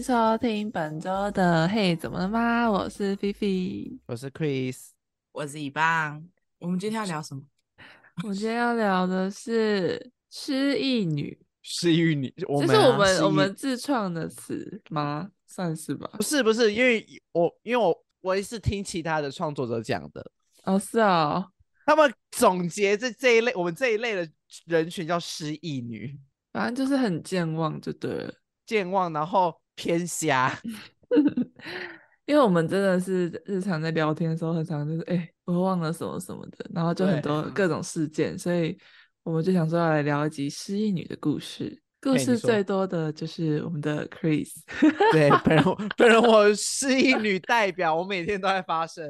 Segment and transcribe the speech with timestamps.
[0.00, 4.92] 迎收听本周的《嘿，怎么了吗？》我是菲菲，我是 Chris，
[5.30, 6.26] 我是一棒。
[6.58, 7.42] 我们今天要聊什么？
[8.22, 11.38] 我们今天要聊的是失忆女。
[11.60, 15.30] 失忆女，这是我们我们自创的词吗？
[15.46, 16.08] 算是吧。
[16.14, 20.24] 不是不是，因为我因为我我也是听其他的创作者讲的。
[20.64, 21.46] 哦，是哦，
[21.84, 24.26] 他们总结这这一类我们这一类的
[24.64, 26.18] 人群叫失忆女，
[26.54, 30.58] 反正就是很健忘就对了，健忘然后偏瞎。
[32.26, 38.78] 因为我们真的是日常在聊天的时候，很常就是哎、欸，我忘了什么什么的，然后就很多各种事件，所以
[39.24, 41.82] 我们就想说要来聊一集失忆女的故事。
[42.00, 44.48] 故事最多的就是我们的 Chris，
[45.12, 45.64] 对，本人
[45.98, 49.04] 本人我 失忆女代表，我每天都在发生。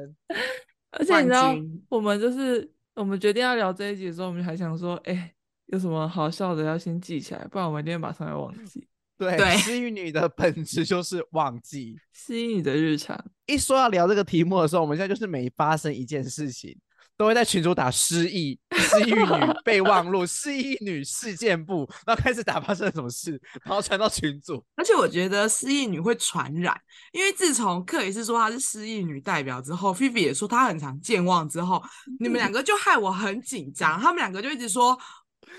[0.89, 1.55] 而且你知道，
[1.89, 5.31] 我们就是我们决定要聊这一集的时候，我们还想说，哎、欸，
[5.67, 8.85] 有什么好笑的要先记起来，不然我们一定马上要忘记。
[9.21, 11.95] 对，对失忆女的本质就是忘记。
[12.11, 16.75] 失忆女的日常，一说要聊这个题目的时候，我们现在就是每发生一件事情，
[17.15, 24.63] 都会在群主打失忆、 失忆女备忘录、失忆女事件簿，然后开始打发生了什么事，然后传到群组。
[24.75, 26.75] 而且我觉得失忆女会传染，
[27.11, 31.79] 因为自从克里斯说她是失忆女代表之后，菲菲也说她很常健忘之后，
[32.19, 33.99] 你们两个就害我很紧张。
[33.99, 34.97] 他们两个就一直说。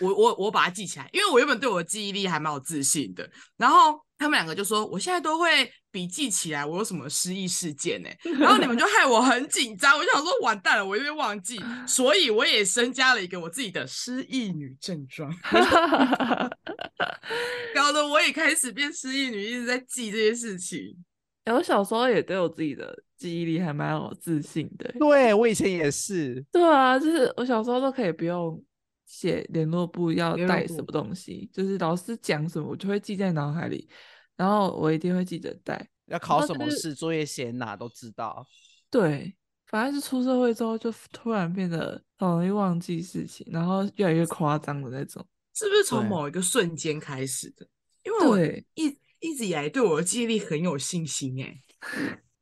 [0.01, 3.29] 我我我把它记起来，因为我原本对我的记忆力还蛮有自信的。
[3.57, 8.09] 然后他们两个就说，我现在都会笔记起来，我有什么失忆事件呢？
[8.39, 15.33] 然后你们就害我很紧张，我就想说完蛋了，我又会忘记，所以我也增加了一个我自己的失忆女症状，
[17.75, 20.79] 搞得我也开始变失忆女，一直在记这些事情。
[21.45, 24.93] 欸，我小时候也对我自己的记忆力还蛮有自信的。
[24.99, 26.45] 对，我以前也是。
[26.53, 28.63] 对啊，就是我小时候都可以不用。
[29.13, 33.87] 写联络簿要带什么东西，就是老师讲什么，我就会记在脑海里，
[34.37, 35.87] 然后我一定会记得带。
[36.07, 38.47] 要考什么试，作业写哪都知道。
[38.91, 39.35] 对，
[39.67, 45.23] 反正是出社会之后，就突然变得很容易忘记事情，然后越来越夸张的那种。
[45.55, 47.67] 是不是从某一个瞬间开始的？
[48.05, 48.41] 因为我
[48.75, 51.61] 一一直以来对我的记忆力很有信心， 哎，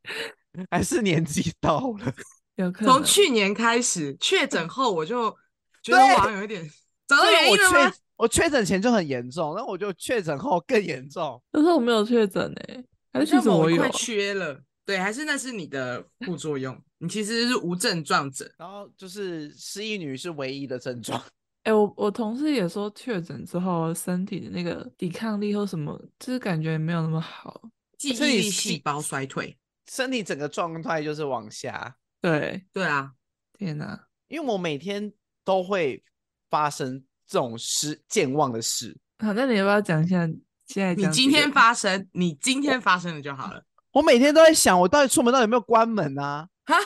[0.71, 2.15] 还是年纪到了？
[2.55, 2.94] 有可能。
[2.94, 5.37] 从去年开始确诊后，我就。
[5.83, 6.69] 觉得我好像有一点
[7.07, 7.93] 找到原因了吗？
[8.17, 11.43] 我确诊前就很严重，然后我就确诊后更严重。
[11.51, 13.89] 可是我没有确诊哎，还是我有？
[13.93, 16.79] 缺了，对，还是那是你的副作用？
[16.99, 21.19] 你其实是无症状者，然后就是失忆女是唯一的症状。
[21.63, 27.62] 哎、欸，我我同事也说确诊之后身体的那个抵抗力或什么，就是感觉没有那么好，
[27.97, 29.57] 记忆力细胞衰退，
[29.91, 31.97] 身体整个状态就是往下。
[32.21, 33.12] 对对啊，
[33.59, 34.09] 天哪！
[34.29, 35.11] 因为我每天。
[35.50, 36.00] 都会
[36.49, 38.97] 发生这种失健忘的事。
[39.19, 40.25] 好，那你要不要讲一下？
[40.69, 43.61] 现在你今天发生，你今天发生的就好了。
[43.91, 46.49] 我每天都在想，我到底出门到底有没有关门啊？
[46.66, 46.77] 哈，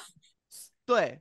[0.86, 1.20] 对，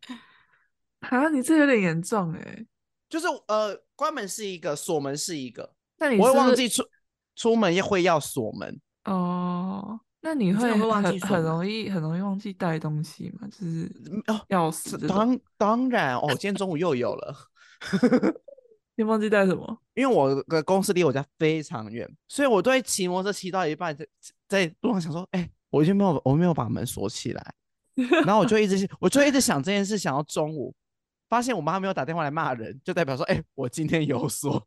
[1.02, 2.66] 啊，你这有点严重哎。
[3.10, 5.74] 就是呃，关门是一个，锁门是一个。
[5.98, 6.82] 那你我会忘记出
[7.36, 10.00] 出门也会要锁门哦。
[10.26, 13.46] 那你会很很容易很容易忘记带东西吗？
[13.52, 13.90] 就是
[14.48, 15.06] 钥匙。
[15.06, 17.36] 当当然哦，今天中午又有了。
[18.96, 19.78] 你忘记带什么？
[19.96, 24.08] 因为我的公司离我家非常远，所以我都会骑摩托车骑到一半，在
[24.48, 27.54] 在路上想说，哎、欸，我已经没有我没有把门锁起来，
[28.26, 30.74] 然后我就一直 我就一直想这件事，想到中午，
[31.28, 34.66] 发现我妈没有打电话来骂人，就代表说，哎、欸，我今天有锁。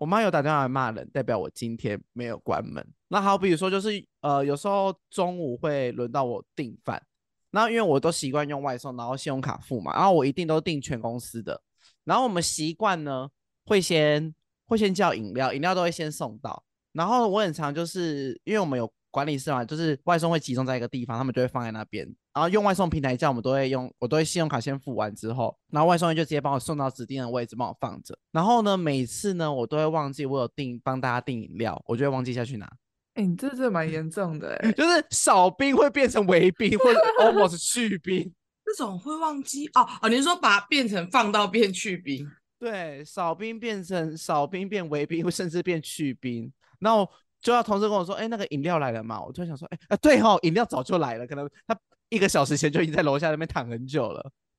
[0.00, 2.82] 我妈有打电话来骂人，代表我今天没有关门。
[3.08, 7.02] 那好，比如说就是呃，有时候中午会轮到我订饭，
[7.50, 11.60] 然后因为我都习惯用外送，然后信用卡付嘛，然后我一定都订全公司的。
[12.04, 13.28] 然后我们习惯呢，
[13.66, 14.34] 会先
[14.64, 16.64] 会先叫饮料，饮料都会先送到。
[16.92, 22.06] 然后我很常就是因为我们有管理室嘛，就是外送会集中在一个地方，他们就会放在那边。
[22.32, 28.16] 然后用外送平台叫我们都会用，我都会信用卡先付完之后，然后外送员就直接帮我送到指定的位置，帮我放着。
[28.32, 32.66] 然后呢，每次呢我都会忘记我有订帮大家订饮料，我就会忘记下去拿。
[33.14, 38.32] 哎、欸，你这这蛮严重的哎， 就是少冰会变成微冰，或者 almost 去冰，
[38.64, 42.24] 这种会忘记哦哦，你是说把它变成放到变去冰？
[42.60, 46.52] 对，少冰变成少冰变微冰，甚至变去冰。
[46.78, 49.22] 然后就要同事跟我说，哎、欸，那个饮料来了嘛？
[49.22, 51.78] 我就想说，哎、欸、啊，对哈、哦，饮料早就来了，可能他。
[52.12, 54.32] 一个小时前就已经在楼下那边躺很久了。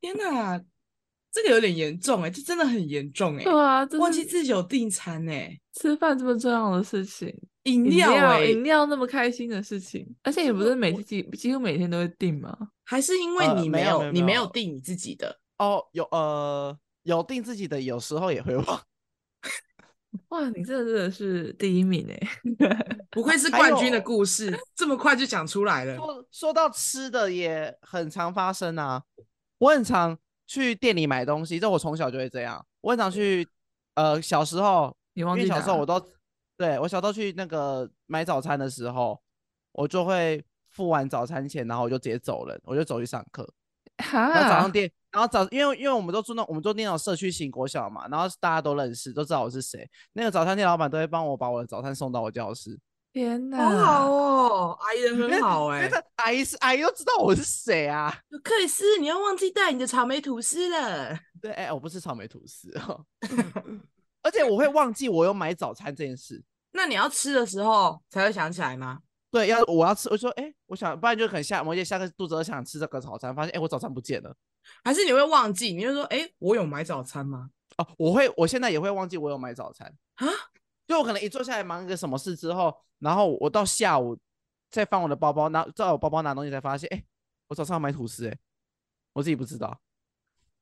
[0.00, 0.60] 天哪，
[1.30, 3.44] 这个有点严重哎，这真的很严重哎。
[3.44, 7.32] 对啊，忘记自己有订餐哎，吃饭这么重要的事情，
[7.62, 12.52] 饮料饮料那么开心的事情，而且也不是每次几几乎每天都会订吗？
[12.82, 15.38] 还是因为你没有、呃、没有没有你没有订你自己的？
[15.58, 18.82] 哦，有呃有订自己的，有时候也会忘。
[20.28, 22.28] 哇，你这真的是第一名哎！
[23.10, 25.96] 不愧是冠军的故事，这么快就讲出来了。
[25.96, 29.02] 说说到吃的也很常发生啊，
[29.58, 32.64] 我很常去店里买东西，这我从小就会这样。
[32.80, 33.46] 我很常去，
[33.94, 36.00] 呃，小时候，因为小时候我都，
[36.56, 39.20] 对，我小时候去那个买早餐的时候，
[39.72, 43.48] 我就会付完早餐钱，然后我就直接走了，我就走去上课。
[43.98, 49.88] 哈，然后早上店，然后早，因为因为我们都住那，我们都念那种社区型国小嘛，然后大家都认识，都知道我是谁。
[50.12, 52.76] 那个早餐店老板都会帮我把我的早餐送到我教室。
[53.12, 56.04] 天哪，好好哦，阿姨人很好哎、欸。
[56.16, 58.12] 阿姨是阿姨都知道我是谁啊？
[58.42, 61.16] 克里斯，你要忘记带你的草莓吐司了。
[61.40, 63.06] 对，哎、欸，我不是草莓吐司哦。
[64.20, 66.42] 而且我会忘记我有买早餐这件事。
[66.72, 68.98] 那你要吃的时候才会想起来吗？
[69.34, 74.32] 对，要我要吃，我就说，哎、欸，我想，不然就很下，我也下个肚子饿想吃这个早餐，发现，哎、欸，我早餐不见了，
[74.84, 75.72] 还是你会忘记？
[75.72, 77.50] 你就说，哎、欸，我有买早餐吗？
[77.78, 80.26] 哦，我会，我现在也会忘记我有买早餐啊，
[80.86, 84.16] 就我可能一坐下来忙一个什么事之后，然后我到下午
[84.70, 87.04] 再翻我的包包，拿在我包包拿东西才发现，哎、欸，
[87.48, 88.38] 我早上要买吐司，哎，
[89.14, 89.80] 我自己不知道，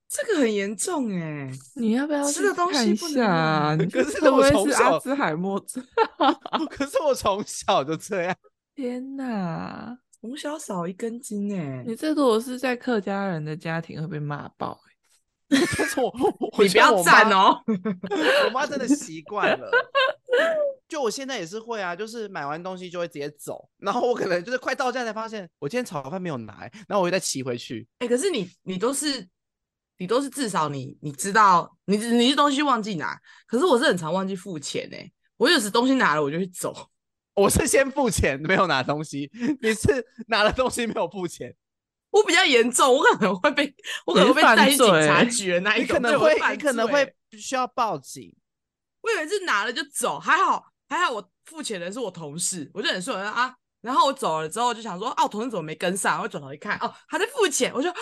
[0.08, 3.76] 这个很严重哎，你要不要吃的东西不能啊？
[3.92, 5.86] 可是我从小阿兹海默症，
[6.70, 8.34] 可是我从小就这样。
[8.82, 11.84] 天呐，从小少一根筋哎！
[11.86, 15.60] 你这如果是在客家人的家庭会被骂爆 哎！
[15.78, 16.12] 但是我，
[16.60, 17.62] 你不要赞哦！
[18.44, 19.70] 我妈真的习惯了。
[20.88, 27.86] 就我现在也是会啊，就是买完东西就会直接走，然后我可能就是快到站才发现我今天炒饭没有拿，然后我又再骑回去。
[28.00, 29.24] 哎、欸，可是你你都是
[29.96, 36.88] 你都是至少你你知道你你是东西忘记拿，可是我是很常忘记付钱哎，我有时东西拿了我就去走。
[37.34, 39.30] 我是先付钱，没有拿东西。
[39.60, 41.54] 你是拿了东西没有付钱。
[42.10, 43.74] 我比较严重，我可能会被，
[44.04, 45.58] 我可能会被带去警察局。
[45.60, 48.34] 那一可能会，你可能会需要报警。
[49.00, 53.54] 我以为是拿了就走，还好还好，我付钱的是我同事，我就很顺啊。
[53.80, 56.20] 然后我走了之后，就想说，哦，同事怎么没跟上？
[56.20, 57.94] 我转头一看，哦，他在付钱，我就，哦，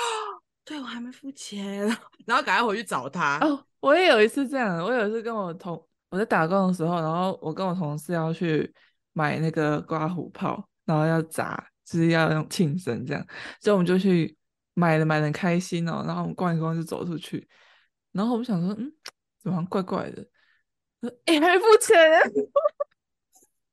[0.65, 1.87] 对我还没付钱，
[2.27, 3.39] 然后赶快回去找他。
[3.39, 5.81] 哦，我也有一次这样，我有一次跟我同
[6.11, 8.75] 我在打工的时候，然后我跟我同事要去。
[9.21, 13.23] 买那个刮胡泡，然后要砸，就是要用庆生这样，
[13.61, 14.35] 所以我们就去
[14.73, 16.03] 买了，买的很开心哦。
[16.07, 17.47] 然后我们逛一逛就走出去，
[18.13, 18.91] 然后我们想说，嗯，
[19.43, 20.27] 怎么怪怪的？
[21.27, 21.95] 哎、欸，还没付钱。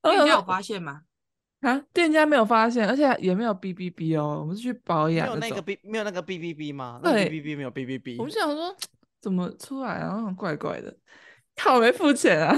[0.02, 1.02] 店家有发现吗？
[1.60, 4.40] 啊，店家没有发现，而且也没有哔哔哔哦。
[4.40, 7.00] 我们是去保养，没有那个 B，没有那个哔哔哔吗？
[7.02, 8.16] 对，哔哔哔没有哔哔哔。
[8.18, 8.76] 我们想说，
[9.22, 10.94] 怎么出来然后怪怪的，
[11.56, 12.54] 看我没付钱啊。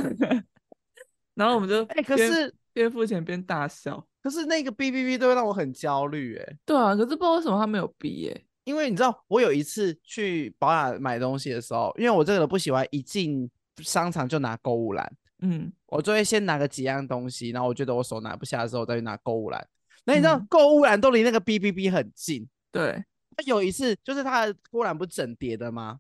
[1.35, 2.53] 然后我们就，哎、欸，可是。
[2.73, 6.57] 边付钱边大笑，可是那个哔哔哔都会让我很焦虑哎。
[6.65, 8.45] 对啊，可是不知道为什么他没有哔耶。
[8.65, 19.67] 因为你知道，我有一次去宝雅买东西的时候，因为我这个人不喜欢一进商场就拿购物篮，嗯，我就会先拿个几样东西，然后我觉得我手拿不下的时候，我再去拿购物篮。
[20.05, 22.47] 那你知道，购、嗯、物篮都离那个 B B B 很近。
[22.71, 23.03] 对，
[23.47, 25.99] 有一次就是它的购物篮不是整叠的吗？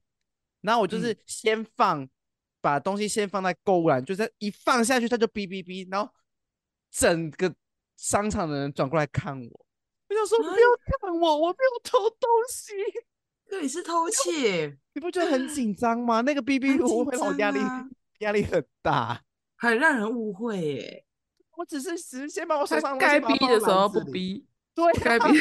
[0.61, 2.11] 然后我就是先放，嗯、
[2.61, 6.12] 把东西先放在购物篮，就是一放下去它就哔哔哔，然后。
[6.91, 7.55] 整个
[7.97, 9.67] 商场的人转过来看我，
[10.09, 10.55] 我想说不要
[11.01, 12.73] 看我，我没有偷东西。
[13.49, 16.20] 对，是偷窃，你不觉得很紧张吗？
[16.23, 17.59] 那个 B B 我会让我压力
[18.20, 19.20] 压力很大，
[19.56, 21.05] 很让人误会耶。
[21.56, 25.37] 我只是只是先把我手上该逼的时候不逼，对，该逼。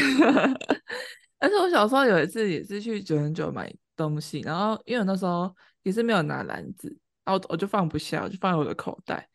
[1.38, 6.89] 但是我小时候有一次也是去九人九买东西，然后因为我那时候也是没有拿篮子，
[7.24, 9.29] 然后我就放不下，我就放在我的口袋，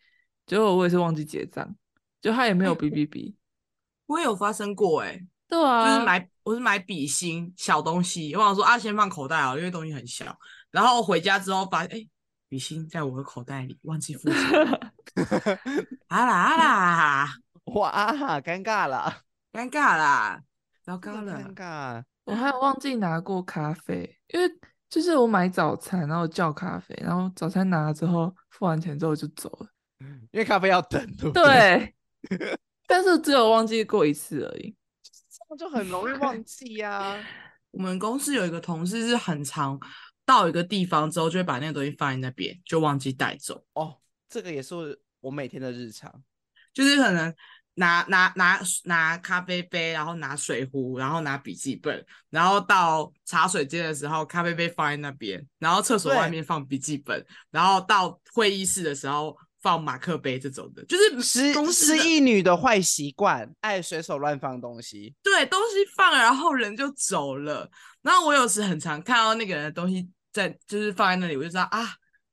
[0.46, 1.74] 结果我也是忘记结账。
[2.24, 3.36] 就他也没有比比比，
[4.06, 10.34] 我也有发生过哎、欸，对啊，就是买我是买笔芯小东西，我想说啊先放口袋啊，因为东西很小，
[10.70, 12.08] 然后回家之后发现哎
[12.48, 14.40] 笔芯在我的口袋里，忘记付钱，
[16.08, 17.34] 啊啦啊啦，
[17.74, 19.14] 哇啊尴尬了，
[19.52, 20.40] 尴尬啦，
[20.82, 24.50] 糟糕了，尴尬，我还有忘记拿过咖啡，因为
[24.88, 29.66] 就是我买早餐，然后叫咖啡，然后早餐拿了之后付完钱之后就走了，
[30.32, 31.44] 因为咖啡要等，对不对？
[31.44, 31.94] 对。
[32.86, 34.74] 但是只有忘记过一次而已，
[35.30, 37.24] 这样就很容易忘记呀、啊。
[37.72, 39.78] 我们公司有一个同事是很常
[40.24, 43.64] 到一个地方之后，就会把那个东西放在那边，就忘记带走。
[43.72, 44.74] 哦，这个也是
[45.20, 46.22] 我每天的日常，
[46.72, 47.34] 就是可能
[47.74, 59.36] 拿拿拿拿咖啡杯，然后拿水壶，然后拿笔记本，然后到茶水间的时候，咖啡杯放在那边，然后厕所外面放笔记本，然后到会议室的时候。
[59.64, 65.14] 放马克杯这种的，就是失失忆女的坏习惯，爱随手乱放东西。
[65.22, 67.66] 对，东西放了，然后人就走了。
[68.02, 71.82] 然后我有时很常看到那个人的东西在，就是放在那里，我就知道啊，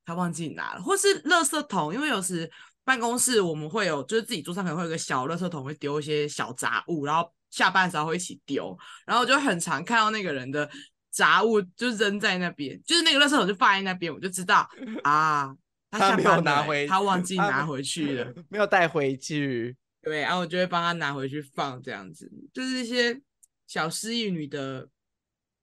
[0.06, 2.52] 他忘记拿了，或是垃圾桶，因为有时
[2.84, 10.70] 办公室我们会有，就是自己桌上可能会有个小垃圾桶，会丢一些小杂物，然后下班的时候会一起丢，然后我就很常看到那个人的
[11.10, 14.68] 杂物就扔在那边，就是那个垃圾桶就放在那边，我就知道
[15.04, 15.50] 啊，
[15.92, 23.22] 他他没有拿回，他忘记拿回去了， 没有带回去，对，然后我就会帮他拿回去放，这样子，就是一些
[23.68, 24.90] 小失忆女的。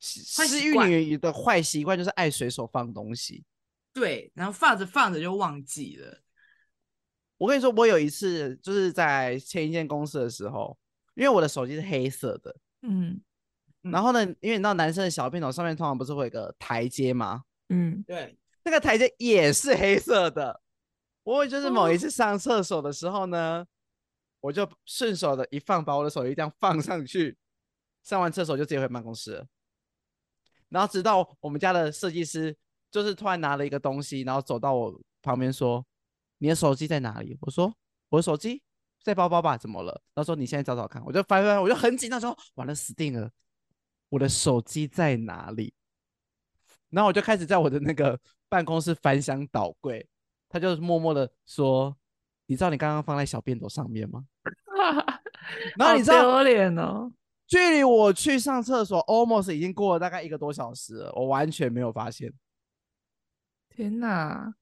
[0.01, 3.45] 失忆女的坏习惯就是爱随手放东西，
[3.93, 6.23] 对，然后放着放着就忘记了。
[7.37, 10.79] 我跟你说，我有一次就是在前一间公司的时候，
[11.17, 13.21] 因为我的手机是黑色的，嗯，
[13.83, 17.43] 然后呢，因为你知道男生的小便桶上面通常不是会有个台阶吗？
[17.71, 20.61] 嗯，对，那个台阶也是黑色的。
[21.23, 23.67] 我就是某一次上厕所的时候呢，哦、
[24.41, 27.35] 我就顺手的一放，把我的手机这样放上去，
[28.03, 29.47] 上完厕所就直接回办公室了。
[30.69, 32.55] 然后直到我们家的设计师，
[32.91, 35.83] 就是突然拿了一个东西，然后走到我旁边说
[36.37, 37.75] ：“你的手机在哪里？”我说
[38.11, 38.63] ：“我的手机
[39.03, 39.57] 在包包吧？
[39.57, 43.31] 怎么了？”他说：“你现在找找看。”我就翻翻，我就很紧张，说：“完了，死定了！
[44.11, 45.73] 我的手机在哪里？”
[46.91, 50.09] 然后我就开始在我的那个办公室翻箱倒柜，
[50.49, 51.97] 他就默默的说
[52.47, 54.25] ：“你知道你刚刚放在小便斗上面吗？”
[55.77, 57.13] 然后你知道丢脸哦。
[57.47, 62.33] 距离我去上厕所，almost 已经过了大概一个多小时了，我完全没有发现。
[63.71, 64.55] 天哪！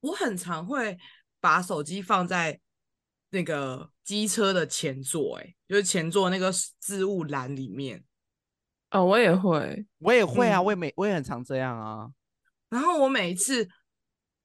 [0.00, 0.98] 我很常会
[1.40, 2.60] 把手机放在
[3.30, 8.04] 那个机车的前座，哎，就是前座那个置物篮里面。
[8.90, 12.08] 哦，我也会，我也会啊，嗯、我也每我也很常这样啊。
[12.68, 13.68] 然后我每一次，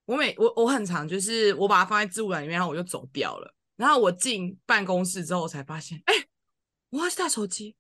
[0.05, 3.53] 我每我我很常就是我把它放在置物篮里面，然后我就走掉了。
[3.75, 6.13] 然后我进办公室之后，我才发现，哎。
[6.91, 7.73] 我忘记带手机，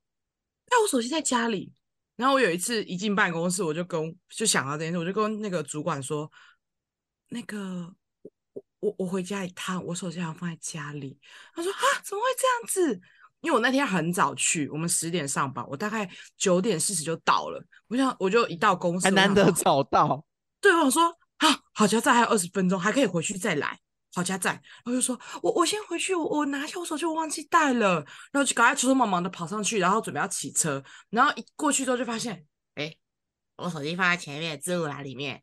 [0.69, 1.73] 但我手机在家里。
[2.15, 6.31] 然后我有一次一进办公室，我就跟就想到这件事，我就跟那个主管说
[7.27, 7.93] ：“那个
[8.53, 11.19] 我我我回家一趟，我手机好像放在家里。”
[11.53, 13.01] 他说：“啊，怎么会这样子？”
[13.41, 17.63] 因为我那天很早去，我们十点上班，我大概九点四十就到了。
[17.87, 20.23] 我想我就一到公司，还难得早到。
[20.59, 23.79] 对，我说：“啊，好家在还有二十分钟，还可以回去再来。”
[24.13, 27.95] 好家在，然后就说，我我先回去，我我拿一下我手机，我忘记带了，
[28.33, 32.45] 然后就赶快匆匆忙忙的跑上去，然后准备要骑车，然后一过去之后就发现，
[32.75, 32.93] 哎，
[33.55, 35.41] 我手机放在前面置物篮里面，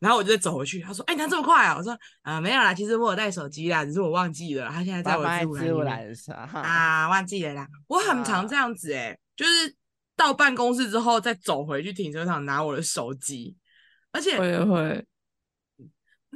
[0.00, 1.76] 然后我就再走回去，他说，哎，你看这么快啊？
[1.76, 5.24] 我说，啊、呃，没有啦，其实我有带手机啦，只是我忘记了，他现在在我
[5.58, 7.66] 置物篮上啊，忘记了啦。
[7.86, 9.74] 我很常这样子、欸，哎，就是
[10.14, 13.56] 到办公室之后再走回去停车场拿我的手机，
[14.12, 15.06] 而且我也会。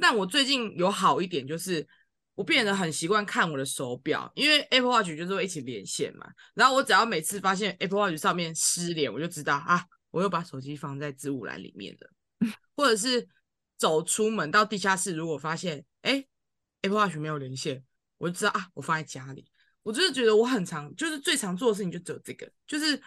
[0.01, 1.87] 但我最近有好一点，就是
[2.33, 6.25] 我变得很习惯看我的手表，因为 Apple Watch 就是会一起连线嘛。
[6.55, 12.09] 然后我只要每次发现 Apple Watch 上面失联，我就知道啊，我又把手机放在置物篮里面了。
[12.75, 13.27] 或者是
[13.81, 16.23] 走出门到地下室，如果发现哎
[16.83, 17.83] Apple Watch 没有连线，
[18.19, 19.49] 我就知道啊，我放在家里。
[19.81, 23.01] 我就是觉得我很常，就是最常做的事情就只有这个，就是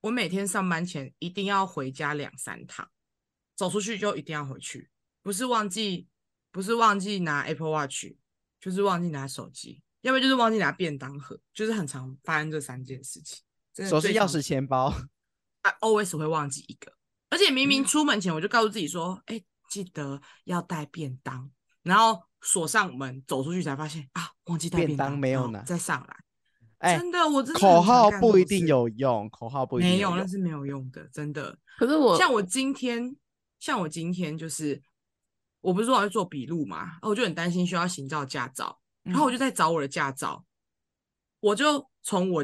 [0.00, 2.88] 我每天上班前一定要回家两三趟，
[3.54, 4.88] 走出去就一定要回去，
[5.22, 6.08] 不是忘记。
[6.52, 8.06] 不是忘记拿 Apple Watch，
[8.60, 13.38] 就是忘记拿手机，要不然就是忘记拿便当盒，就是很常发生这三件事情。
[13.88, 14.86] 手机、钥匙、钱包，
[15.62, 16.92] 啊，always 会忘记一个，
[17.28, 21.50] 而且明明出门前我就告诉自己说，哎、嗯欸，记得要带便当，
[21.82, 26.16] 然后锁上门走出去才发现啊，忘记带便当，没有拿，再上来。
[26.78, 31.56] 哎、欸，真的，我真的口号不一定有用，口号不一定有用，没有，那是没有用的，真的。
[31.78, 33.16] 可是我像我今天，
[33.58, 34.82] 像我今天就是。
[35.62, 40.48] 我不是说我要做笔录嘛，然后我就很担心需要行照驾照，然后我就在找我的驾照，嗯、
[41.40, 42.42] 我就从我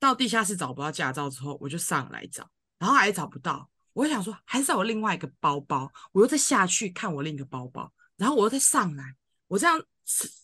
[0.00, 9.16] 到地下室找不到驾照之后，我就上来找，然后还是找不到，我想说还是在我另外一个包包，我又再下去看我另一个包包，然后我又再上来，
[9.48, 9.82] 我这样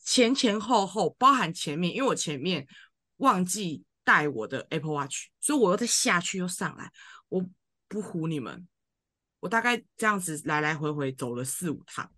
[0.07, 2.67] 前前后后包含前面，因为我前面
[3.19, 6.91] 忘记带我的 Apple Watch，所以我又再下去又上来，
[7.29, 7.47] 我
[7.89, 8.67] 不唬你们。
[9.41, 12.11] 我大概这样子来来回回走了四五趟，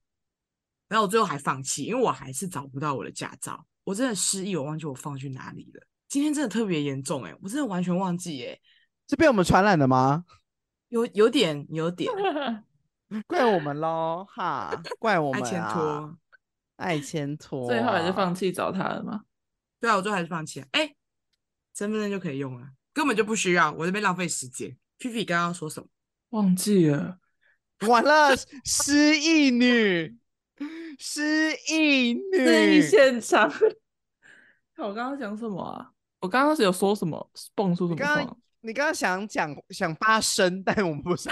[0.87, 3.67] 然后我最后还放弃，因为我还是找不到我的驾照。
[3.83, 5.85] 我真的失忆，我忘记我放去哪里了。
[6.07, 8.57] 今天真的特别严重哎，我真的完全忘记哎，
[9.09, 10.25] 是被我们传染的吗？
[10.95, 12.09] 有有点有点，
[13.27, 16.17] 怪我们喽哈，怪我们啊，爱牵拖，
[16.77, 19.23] 爱牵拖，最后还是放弃找他了吗？
[19.81, 20.67] 对啊，我最后还是放弃了。
[20.71, 20.95] 哎，
[21.75, 24.77] 身份证就可以用了，根本就不需要，我这边浪费时间。
[25.01, 25.89] 菲菲刚刚说什么？
[26.29, 27.19] 忘记了，
[27.89, 28.31] 完了，
[28.65, 30.17] 失忆女，
[30.97, 33.53] 失忆女，失忆现场。
[34.79, 35.91] 我刚刚讲什么啊？
[36.21, 38.37] 我刚刚是有说什么，蹦出什么话？
[38.65, 41.29] 你刚刚想讲想发声，但我们不是。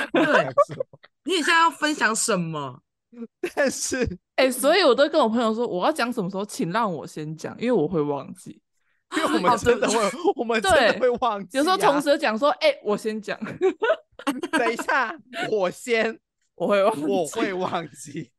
[1.24, 2.82] 你现在要分享什么？
[3.54, 4.04] 但是，
[4.36, 8.60] 哎、欸，所以我都跟我朋友说，我要讲什么时候，请让我先讲，因为我会忘记，
[9.16, 9.96] 因为我们真的会，
[10.36, 11.60] 我们真的会忘记、啊。
[11.60, 13.38] 有时候同时讲说，哎、欸，我先讲，
[14.52, 15.18] 等一下，
[15.50, 16.18] 我先，
[16.54, 18.30] 我会忘，我会忘记。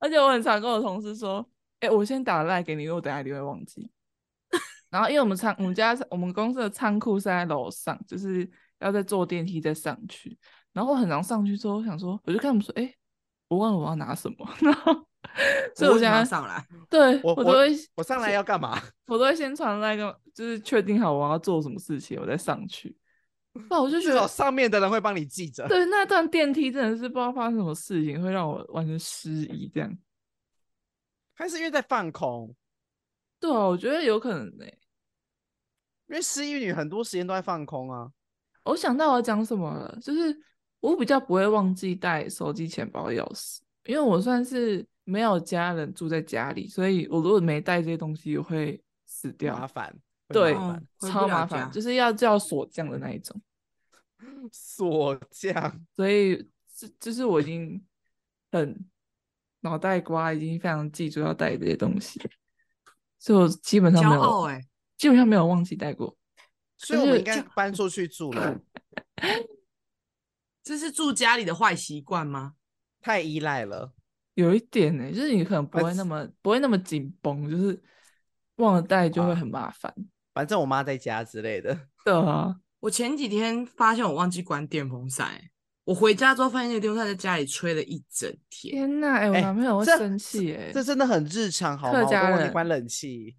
[0.00, 1.46] 而且我很常跟我同事说，
[1.80, 3.90] 哎、欸，我先打赖给你，因为我等下一定会忘记。
[4.94, 8.48] 然后，因为我们仓，我们家我们公司的仓库是在楼上，就是
[8.78, 10.38] 要再坐电梯再上去。
[10.72, 12.96] 然后我很常上去之后，我想说，我就看他们说，哎、欸，
[13.48, 14.48] 我忘了我要拿什么。
[14.60, 14.92] 然后，
[15.74, 18.80] 所以我现在上来，对我，我都会，我上来要干嘛？
[19.08, 22.96] 我都会先传那个，就是确定好我要做什么事情，我再上去。
[23.68, 25.66] 那我就觉得上面的人会帮你记着。
[25.66, 29.92] 对，那段电梯真的是不知道发生什么事情，会让我完全失忆，这样。
[31.34, 32.54] 还是因为在放空？
[33.40, 34.78] 对啊，我觉得有可能呢、欸。
[36.08, 38.10] 因为失忆女很多时间都在放空啊。
[38.64, 40.34] 我想到我要讲什么了，就是
[40.80, 49.94] 我比较不会忘记带手机、钱包、钥匙，因为我算是没有家人住在家里，所以我如果没带这些东西，我会死掉，麻烦。
[50.28, 53.38] 对，麻超麻烦，就是要叫锁匠的那一种。
[54.50, 57.84] 锁匠，所以这就是我已经
[58.50, 58.74] 很
[59.60, 62.18] 脑袋瓜已经非常记住要带这些东西，
[63.18, 64.42] 所以我基本上没有。
[64.44, 66.16] 欸基本上没有忘记带过，
[66.76, 68.60] 所以我们应该搬出去住了。
[70.62, 72.54] 这是住家里的坏习惯吗？
[73.02, 73.92] 太依赖了，
[74.34, 77.82] 有一点呢、欸，就是你可能不会那么不会那么紧绷，就是
[78.56, 80.02] 忘了带就会很麻烦、啊。
[80.32, 81.78] 反正我妈在家之类的。
[82.02, 85.50] 对啊，我前几天发现我忘记关电风扇、欸，
[85.84, 88.74] 我回家之后发现那个电风扇在家里吹了一整天。
[88.74, 92.02] 天哪，哎、欸，我男朋友会生气哎，这真的很日常，好吗？
[92.02, 93.36] 客家人我忘记关冷气。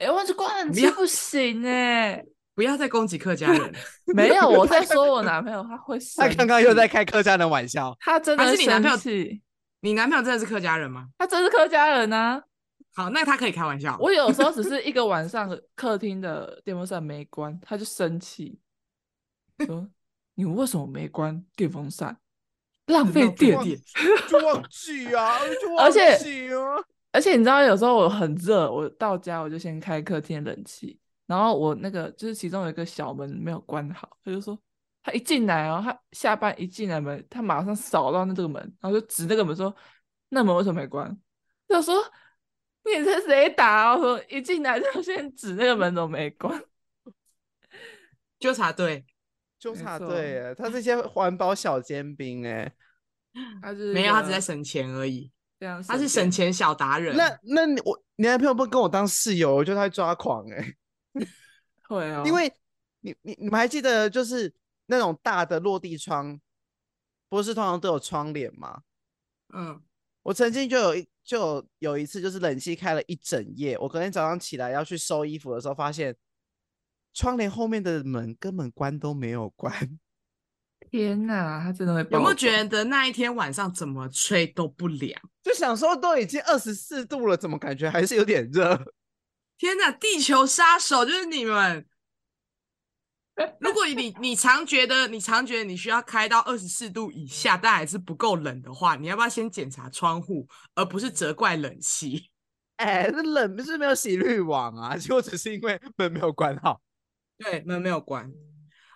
[0.00, 2.26] 哎、欸，忘记关冷气不行哎、欸！
[2.54, 3.74] 不要再攻击客家人。
[4.14, 5.98] 没有，我在说我 男朋友他会。
[6.16, 7.94] 他刚刚又在开客家人玩笑。
[8.00, 8.98] 他真的是你男朋友？
[9.80, 11.06] 你男朋友真的是客家人吗？
[11.18, 12.42] 他真是客家人啊！
[12.94, 13.94] 好，那他可以开玩笑。
[14.00, 18.58] 我有时候只是一个晚上 客厅的电风扇没关，他就生气，
[19.66, 19.86] 说
[20.34, 22.16] ：“你为什么没关电风扇？
[22.86, 23.52] 浪费电，
[24.28, 26.64] 就忘记啊，就忘记啊。”
[27.12, 34.58] 而且你知道，有时候我很热，我到家我就先开客厅冷气，然后我那个就是其中有一个小门没有关好，他就说
[35.02, 39.74] 他一进来哦，他下班一进来门，他马上扫到那这个门，然后就指那个门说
[40.28, 41.18] ：“那门为什么没关？”
[41.68, 41.96] 就说
[42.84, 46.62] ：“你是谁打？”我说：“一进来就先指那个门怎么没关？”
[48.38, 49.04] 纠察队，
[49.58, 52.72] 纠察队，哎，他这些环保小尖兵，哎，
[53.60, 55.30] 他是没有，他只在省钱而已。
[55.86, 57.16] 他是省钱小达人。
[57.16, 60.76] 那那你我你男朋友不跟我当室友，我觉得他会抓狂哎、欸。
[61.88, 62.52] 会啊、哦，因为
[63.00, 64.52] 你你你们还记得就是
[64.86, 66.40] 那种大的落地窗，
[67.28, 68.82] 不是通常都有窗帘吗？
[69.52, 69.82] 嗯，
[70.22, 76.16] 我曾经就有一就有，有一次就是冷气开了一整夜，我隔天早上起来要去收衣服的时候，发现
[77.12, 79.98] 窗帘后面的门根本关都没有关。
[80.90, 85.20] 天哪，他真的会有没有觉得那一天晚上怎么吹都不凉？
[85.42, 88.76] 就想说都已经二十四度了，怎么感觉还是有点热？
[89.56, 91.86] 天哪，地球杀手就是你们！
[93.60, 102.30] 如果你你常觉得你常觉得你需要开到二十四度以下，但还是不够冷的话，你要不要先检查窗户，而不是责怪冷气？
[102.76, 106.80] 哎，这冷不是没有洗滤网啊，结果只是因为门没有关好。
[107.38, 108.30] 对，门没有关。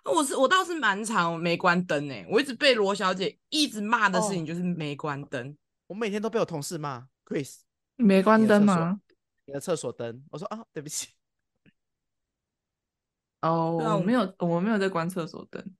[0.05, 5.47] 我是我倒是蛮常没关灯诶，我一直被罗小姐一直骂的事情就是没关灯。
[5.47, 5.57] Oh,
[5.89, 7.61] 我每天都被我同事骂，Chris，
[7.97, 9.01] 没关灯吗？
[9.47, 11.09] 你的厕所灯，我说啊，对不起。
[13.41, 15.75] 哦、oh,，我没有，我没有在关厕所灯。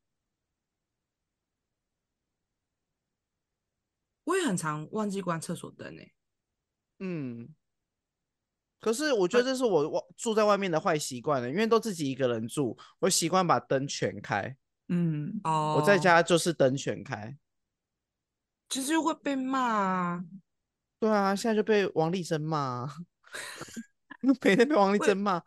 [4.25, 6.15] 我也很常忘记关厕所灯诶。
[6.99, 7.55] 嗯。
[8.85, 14.55] 可是我觉得这是我住在外面的坏习惯了，因为都自己一个人住，我习惯把灯全开。
[14.89, 17.35] 嗯，哦，我在家就是灯全开，
[18.69, 20.25] 其实会被骂啊。
[21.01, 22.87] 对啊，现在就被王丽珍骂，
[24.43, 25.41] 每天被王丽珍骂。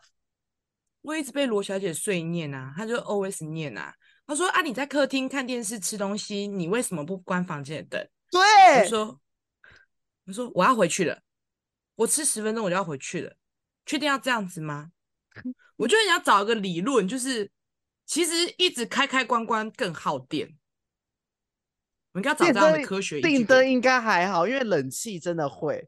[1.03, 3.93] 我一直被罗小姐碎念啊，她就 always 念啊，
[4.25, 8.09] 她说啊，你在客厅看电视吃东西，你为什么不关房间的灯？
[8.31, 9.19] 对，我说，
[10.25, 11.21] 我说我要回去了。
[11.97, 13.35] 我吃十分钟我就要回去了，
[13.85, 14.91] 确定要这样子吗？
[15.75, 17.51] 我觉得你要找一个理论，就是
[18.05, 20.57] 其实一直开开关关更耗电。
[22.13, 23.21] 我应该找这样的科学。
[23.21, 25.87] 定灯应该还好，因为冷气真的会。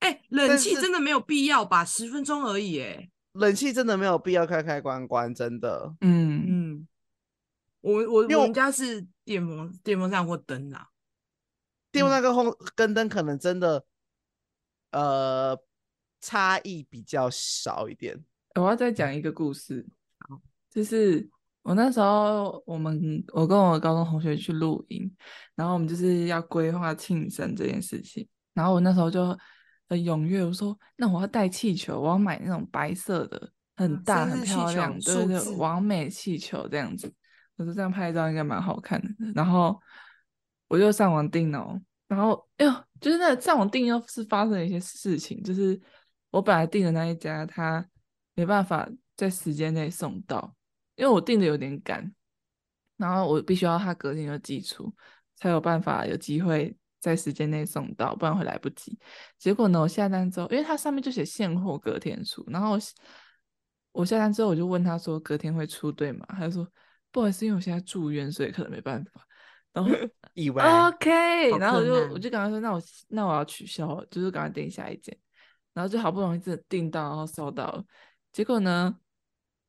[0.00, 1.84] 哎、欸，冷气真的没有必要吧？
[1.84, 5.94] 十分钟而已，哎，冷气真的没有必要开开关关，真的。
[6.00, 6.88] 嗯嗯，
[7.80, 10.88] 我我我们家是电风电风扇或灯啊。
[11.92, 13.84] 电风扇跟红跟灯可能真的，
[14.96, 15.58] 呃，
[16.22, 18.18] 差异比较少一点。
[18.54, 19.86] 我要再讲一个故事，
[20.70, 21.28] 就是
[21.60, 25.14] 我那时候，我们我跟我高中同学去露营，
[25.54, 29.38] 然后我们就是要规划庆生这件事情，然后我那时候就
[29.86, 37.12] 很踊跃，我说那我要带气球，我要买那种白色的，很大很漂亮，对对，完美气球这样子，
[37.56, 39.78] 我说这样拍照应该蛮好看的，然后
[40.68, 45.80] 我就上网订了，然后哎呦，就是那上网订又是发生了一些事情，就是
[46.30, 47.86] 我本来订的那一家他。
[48.38, 50.54] 没办法在时间内送到，
[50.96, 52.14] 因为我订的有点赶，
[52.98, 54.94] 然后我必须要他隔天就寄出，
[55.36, 58.98] 才有办法有机会在时间内送到，不然会来不及。
[59.38, 62.78] 结果呢，我下单之后，因为它上面就写现货隔天出，然后
[63.92, 66.26] 我下单之后我就问他说隔天会出对吗？
[66.28, 66.70] 他就说
[67.10, 69.25] 不好意思，因为我现在住院，所以可能没办法。
[69.76, 69.90] 然后
[70.32, 75.14] 意外 OK，然后我就我就跟他说，那我那我要取消，就是赶快订下一件，
[75.74, 77.84] 然后就好不容易真的订到，然后收到了。
[78.32, 78.96] 结果呢，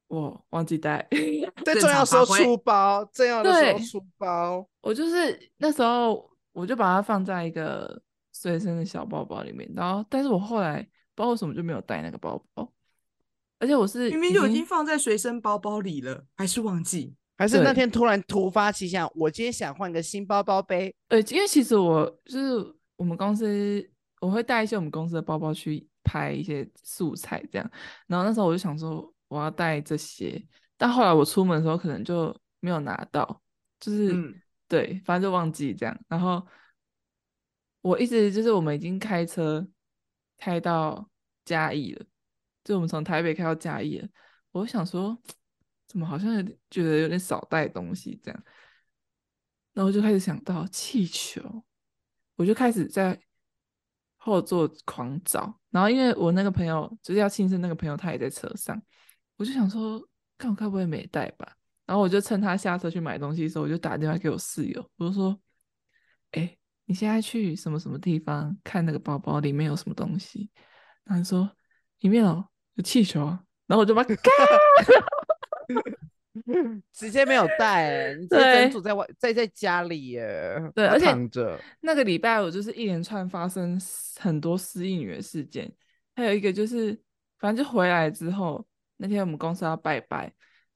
[0.08, 1.06] 我忘记带，
[1.66, 4.66] 最重要时候出包，重要的时候出包。
[4.80, 10.82] 我就是那时候，我就把它放在一个随身的小包包里面，然后，但是我后来
[11.16, 12.72] 不知道为什么就没有带那个包包，
[13.60, 20.94] 而且我是明明就已经放在随身包包里了，还是忘记，还是那天突然突发奇想，我今天想换个新包包背。
[21.10, 25.88] 呃，因为其实我就是我们公司，我会带一些我们公司的包包去。
[26.10, 27.72] 拍一些素材这样，
[28.08, 30.42] 然后那时候我就想说我要带这些，
[30.78, 33.42] 但后来我出门的时候可能就没有拿到，
[33.78, 34.34] 就是、嗯、
[34.70, 36.00] 对，反正就忘记这样。
[36.08, 36.42] 然后
[37.82, 39.68] 我一直就是我们已经开车
[40.38, 41.10] 开到
[41.44, 42.06] 嘉义了，
[42.64, 44.08] 就我们从台北开到嘉义了，
[44.52, 45.22] 我想说
[45.88, 48.44] 怎么好像有点觉得有点少带东西这样，
[49.74, 51.64] 然后就开始想到气球，
[52.36, 53.20] 我就开始在。
[54.20, 58.82] 后座狂找，然后因为我那个朋友就是要庆生，那个朋友他也在车上，
[59.38, 60.06] 我就想说，
[60.38, 61.56] 看我该不会没带吧？
[61.86, 65.40] 然后我就趁他下车去买东西的时候，我就打电话给我室友，我就说，
[66.32, 70.50] 哎，你现在去什么什么地方看那个包包里面有什么东西？
[71.06, 71.50] 他说
[72.00, 74.14] 里面有有气球啊，然后我就把它
[76.94, 81.08] 直接没有带，你直接整组在外在在家里耶，对，而且
[81.82, 83.80] 那个礼拜我就是一连串发生
[84.20, 85.72] 很多失忆女的事件，
[86.16, 87.00] 还有一个就是
[87.40, 88.66] 反正就回来之后
[88.98, 90.32] 那天我们公司要拜拜，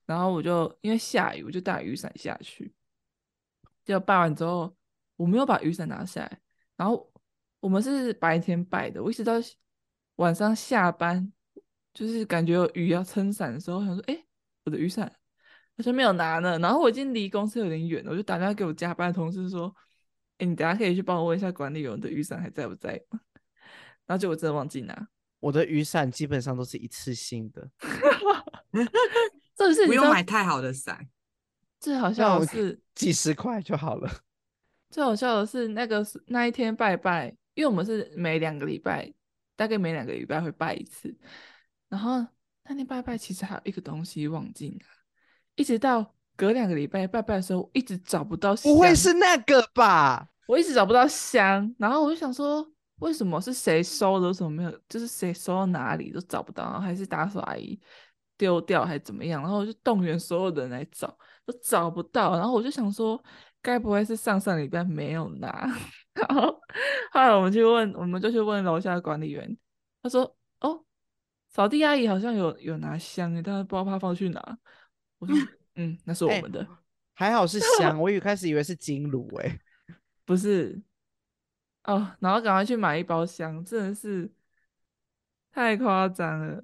[0.07, 2.73] 然后我就因为下雨，我就带雨伞下去，
[3.85, 4.75] 结果拜完之后
[5.15, 6.39] 我没有把雨伞拿下来，
[6.75, 7.11] 然后
[7.59, 9.33] 我们是白天拜的，我一直到
[10.15, 11.31] 晚上下班，
[11.93, 14.23] 就是感觉有雨要撑伞的时候，我想说哎，
[14.65, 15.11] 我的雨伞。
[15.77, 19.73] 好像没有拿呢，然后我已经离公司有点远了，我就打电话给我加班的同事说
[20.37, 23.19] ：“哎，你等下可以去帮我问一下管理员的雨伞还在不在吗？”
[24.05, 25.07] 然后就我真的忘记拿，
[25.39, 27.67] 我的雨伞基本上都是一次性的，
[29.55, 31.07] 这是不用买太好的伞，
[31.79, 34.11] 最好笑的是 几十块就好了。
[34.89, 39.11] 最好笑的是那个那一天拜拜，因为我们是每两个礼拜，
[39.55, 41.17] 大概每两个礼拜会拜一次，
[41.87, 42.27] 然后
[42.71, 44.85] 那天拜拜其实还有一个东西忘记拿。
[45.55, 48.71] 一直到隔两个礼拜拜拜的时候，一直找不到香。
[48.71, 50.25] 不会是那个吧？
[50.47, 52.65] 我一直找不到香，然后我就想说，
[52.99, 54.27] 为什么是谁收的？
[54.27, 54.71] 为什么没有？
[54.87, 57.77] 就是谁收到哪里都找不到，然后还是打扫阿姨
[58.37, 59.41] 丢掉，还是怎么样？
[59.41, 61.07] 然后我就动员所有的人来找，
[61.45, 62.37] 都找不到。
[62.37, 63.21] 然后我就想说，
[63.61, 65.69] 该不会是上上礼拜没有拿？
[66.15, 66.59] 然后
[67.11, 69.57] 后来我们去问，我们就去问楼下的管理员，
[70.01, 70.33] 他说：“哦，
[71.51, 74.57] 扫地阿姨好像有有拿香，但是不知道她放去哪。”
[75.19, 75.35] 我说，
[75.75, 76.67] 嗯，那是我们的，欸、
[77.13, 79.59] 还好是香， 我一开始以为是金炉，哎，
[80.25, 80.81] 不是，
[81.83, 84.31] 哦，然后赶快去买一包香，真的是
[85.51, 86.63] 太夸张了。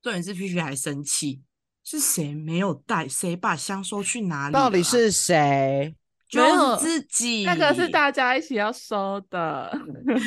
[0.00, 1.42] 重点是皮皮还生气，
[1.84, 3.06] 是谁没有带？
[3.06, 4.54] 谁把香收去哪里？
[4.54, 5.94] 到底是谁？
[6.28, 9.70] 就是自己，那个是大家一起要收的，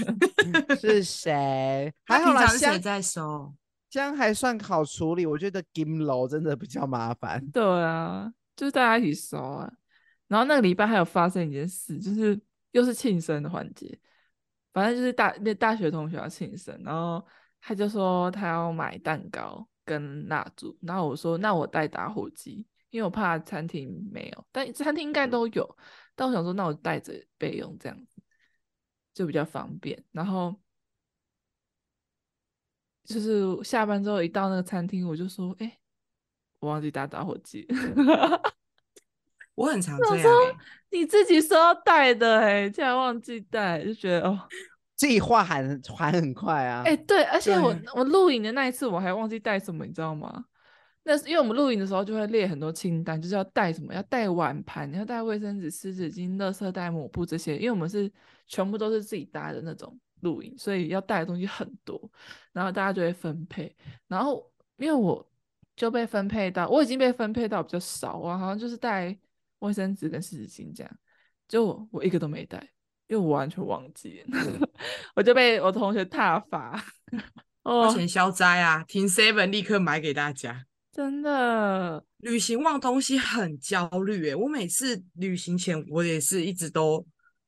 [0.79, 1.91] 是谁？
[2.05, 3.51] 还好啦，谁在收？
[3.89, 7.45] 这样还算好处理，我觉得金楼真的比较麻烦。
[7.51, 9.71] 对啊，就是大家一起收啊。
[10.27, 12.37] 然后那个礼拜还有发生一件事，就是
[12.71, 13.97] 又是庆生的环节，
[14.73, 17.25] 反正就是大那大学同学要庆生，然后
[17.61, 25.77] 他就说他要买蛋糕跟蜡烛，然后我说那我带打火机，因为我怕餐厅没有，但餐厅应该都有。
[26.15, 28.21] 但我想说那我带着备用，这样子
[29.13, 30.03] 就比较方便。
[30.11, 30.53] 然后。
[33.05, 35.79] 就是下班之后一到那个餐厅，我就说：“哎、欸，
[36.59, 37.65] 我忘记带打火机。”
[39.55, 40.55] 我很常这样、欸。
[40.91, 44.37] 你自己说要带的、欸，哎，竟然忘记带，就觉得哦，
[44.95, 46.81] 自己话喊喊很快啊。
[46.85, 50.45] 哎、欸，对，而且我我录影的那一次我还忘记带什么，你知道吗？
[51.03, 58.11] 那是因为我们录影的时候就会列很多清单，就是要带什么，要带碗盘，要带卫生纸、湿纸巾、垃圾袋、抹布这些，因为我们是
[58.47, 62.11] 全部都是自己搭的那种录影，所以要带的东西很多，
[62.51, 63.73] 然后大家就会分配，
[64.09, 65.25] 然后因为我。
[65.77, 69.13] 就被分配到，我已经被分配到比较少啊，好像就是带
[69.59, 70.97] 卫生纸跟湿纸巾这样，
[71.49, 72.57] 就我，我一个都没带，
[73.07, 74.69] 因为我完全忘记了，
[75.17, 76.81] 我就被我同学踏伐。
[77.61, 80.65] 花钱消灾啊，停 seven 立刻买给大家。
[80.95, 87.05] 真的，旅行忘东西很焦虑诶，我每次旅行前我也是一直都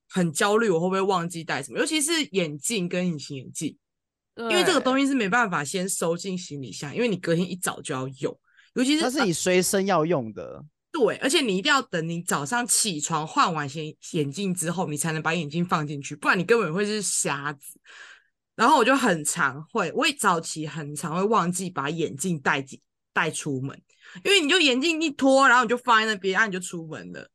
[0.10, 3.78] 很焦虑，我会不会忘记带什么，尤其是眼镜跟隐形眼镜。
[4.38, 8.40] 因为这个东西是没办法先收进行李箱，因为你隔天一早就要用，
[8.76, 10.64] 尤其是它是你随身要用的。
[10.92, 17.80] 对，而且你一定要等你早上起床换完眼眼镜之后，你才能把眼镜放进去，不然你根本会是瞎子。
[18.56, 22.80] 然后我就很常会，我也早期很常会忘记把眼镜带进
[23.14, 23.76] 带出门，
[24.24, 27.28] 因为你就眼镜一脱，然后你就放在那边，然后你就出门了。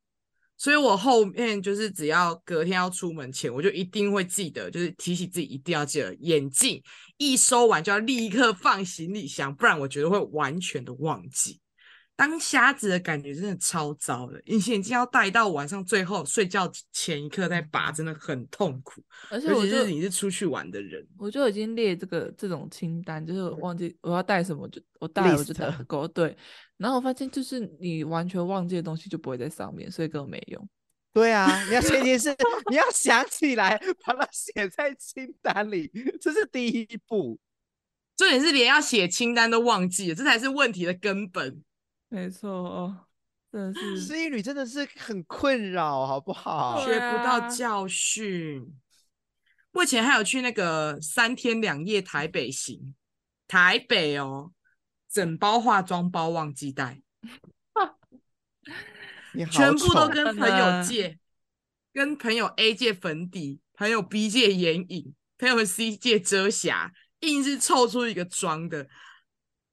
[0.62, 6.80] 所以我后面就是只要隔天要出门前，我就一定会记得，就是提醒自己一定要记得眼镜
[7.18, 11.58] 一收完就要立刻放行李箱，不然我觉得会完全的忘记。
[12.14, 19.02] 当瞎子的感觉真的超糟的，隐形眼镜要戴到晚上最后睡觉前一刻再拔，真的很痛苦。
[19.30, 26.06] 而且我就是你是出去玩的人，我就已经列这个这种清单，就是忘记我要带什么就我带我就带不够。
[26.06, 26.36] 对，
[26.76, 30.68] 然后我发现就是你完全忘记的东西就不会在上面，所以根本没用。
[31.12, 32.34] 对啊，你要前提是
[32.70, 37.38] 你要想起来把它写在清单里，这是第一步。
[38.16, 41.62] 重点是连要写清单都忘记了，这才是问题的根本。
[42.12, 43.06] 没错哦，
[43.50, 46.84] 真的是失忆女真的是很困扰，好不好？
[46.84, 48.70] 学不到教训。
[49.70, 52.94] 目前还有去那个三天两夜台北行，
[53.48, 54.52] 台北哦，
[55.10, 57.00] 整包化妆包忘记带，
[59.50, 61.18] 全部都跟朋友借，
[61.94, 68.86] 跟朋友 A 借粉底，朋友 B 借眼影，朋友 C 借遮瑕，硬是凑出一个妆的。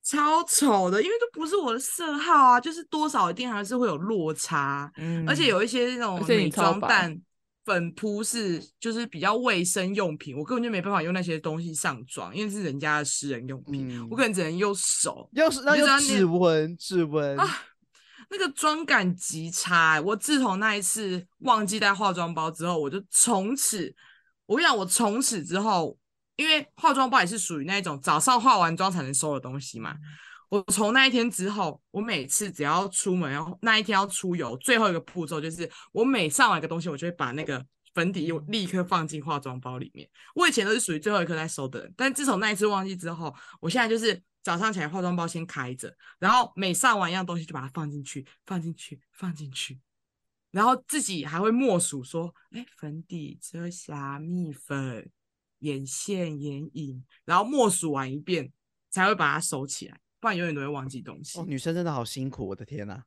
[0.10, 7.16] 超丑的，因为都不是我的色号啊，就是多少一定还是会有落差，嗯，而且有一些那种美妆蛋
[7.64, 15.48] 粉扑是就是比较卫生用品，我根本就没办法用那些东西上妆，因为是人家的私人用品，嗯、我可能只能用手，用
[16.00, 17.48] 指纹指纹啊，
[18.32, 20.02] 那个妆感极差、欸。
[20.02, 23.94] 我自从那一次忘记带化妆包之后，我就从此，
[24.48, 25.96] 我跟你讲，我从此之后。
[26.40, 29.94] 因为化妆包也是属于那种早上化完妆才能收的东西嘛。
[30.48, 40.10] 我从那一天之后，我每次只要出门，然后那一天要出游，最后一个步骤就是我每上完一个东西，我就会把那个粉底又立刻放进化妆包里面。
[40.34, 49.78] 我以前都是属于最后一刻在收的，但自从那一次忘记之后，我现在就是早上起来化妆包先开着，然后每上完一样东西就把它放进去，放进去，放进去，
[50.52, 55.12] 然后自己还会默数说：哎，粉底、遮瑕、蜜粉。
[55.60, 58.52] 眼线、眼影，然后默数完一遍
[58.90, 61.40] 才会把它收起来，不然永远都会忘记东西。
[61.40, 63.04] 哦，女生真的好辛苦，我的天哪！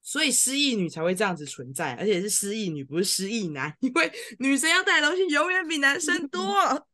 [0.00, 6.40] 所以失忆女才会这样子存在，而且是失忆女，不是失忆男，因为女生要带的东西永远比男生多。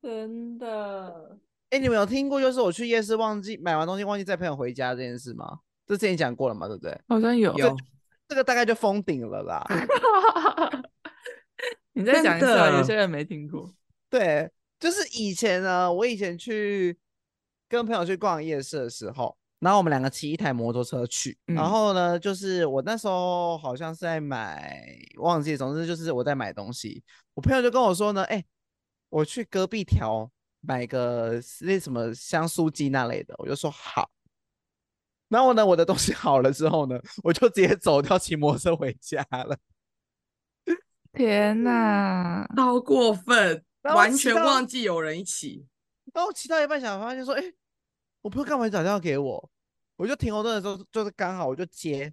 [0.00, 1.38] 真的？
[1.70, 5.58] 哎，你们有听过就是我去夜市忘记买完东西忘记载朋友回家这件事吗？
[5.84, 7.00] 这之前讲过了嘛，对不对？
[7.08, 7.52] 好像有。
[7.58, 7.76] 有。
[8.28, 9.64] 这个大概就封顶了啦。
[11.96, 13.74] 你再讲一次啊，有些人没听过。
[14.10, 16.94] 对，就是以前呢，我以前去
[17.70, 28.46] 跟朋友去逛夜市的时候，然后我们两个骑一台摩托车去，嗯、然后呢，就是我那时候好像是在买，忘记，总之就是我在买东西，我朋友就跟我说呢，哎、欸，
[29.08, 30.30] 我去隔壁条
[30.60, 34.10] 买个那什么香酥鸡那类的，我就说好。
[35.28, 39.56] 然后呢，我的东西好了之后呢，我就直接走掉，骑摩托车回家了。
[41.16, 45.66] 天呐，好过分，完全忘记有人一起。
[46.12, 47.54] 然后骑到一半，想发现说，哎、欸，
[48.20, 49.50] 我朋友干嘛打电话给我？
[49.96, 52.12] 我就停红灯的时候，就是刚好我就接。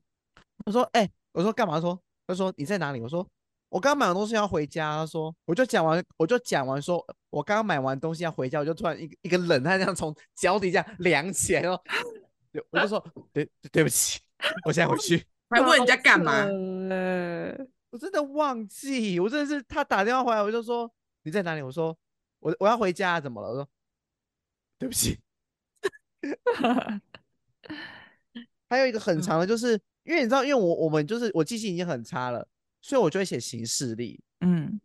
[0.66, 1.82] 我说，哎、欸，我说干嘛？
[1.82, 3.02] 说，他说你在哪里？
[3.02, 3.28] 我说
[3.68, 4.96] 我刚买完东西要回家。
[4.96, 11.84] 他说，我就讲完，我就讲完说，说我刚刚买完东西要回家，我就突然一个一个冷汗这样从脚底下凉起来，然后
[12.70, 14.22] 我就说，对对不起，
[14.66, 15.26] 我现在回去。
[15.50, 16.48] 还问人家干嘛？
[17.94, 21.62] 我真的忘记，我真的是他打电话回来，我就说你在哪里？
[21.62, 21.96] 我说
[22.40, 23.50] 我我要回家，怎么了？
[23.50, 23.70] 我说
[24.80, 25.20] 对不起。
[28.68, 32.48] 还有一个很长的，就是因为你知道，因为我我们就是我记性已经很差了，
[32.82, 34.20] 所以我就会写行事历。
[34.40, 34.82] 嗯，